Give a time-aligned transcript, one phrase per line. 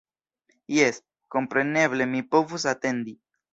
[0.77, 0.97] Jes,
[1.37, 3.17] kompreneble mi povus atendi.